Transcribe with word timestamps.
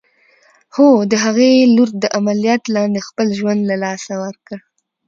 هو! 0.75 0.87
د 1.11 1.13
هغې 1.23 1.51
لور 1.75 1.89
د 2.03 2.05
عمليات 2.17 2.63
لاندې 2.75 3.05
خپل 3.07 3.27
ژوند 3.39 3.61
له 3.69 3.75
لاسه 3.83 4.13
ورکړ. 4.23 4.57